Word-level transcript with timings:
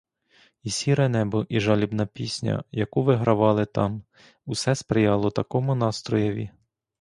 І 0.63 0.69
сіре 0.69 1.09
небо, 1.09 1.45
і 1.49 1.59
жалібна 1.59 2.05
пісня, 2.05 2.63
яку 2.71 3.03
вигравали 3.03 3.65
там,— 3.65 4.03
усе 4.45 4.75
сприяло 4.75 5.31
такому 5.31 5.75
настроєві. 5.75 6.49